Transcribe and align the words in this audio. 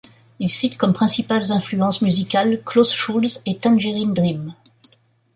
Il 0.39 0.49
cite 0.49 0.79
comme 0.79 0.93
principales 0.93 1.51
influences 1.51 2.01
musicales 2.01 2.63
Klaus 2.65 2.91
Schulze 2.91 3.43
et 3.45 3.59
Tangerine 3.59 4.15
Dream. 4.15 4.55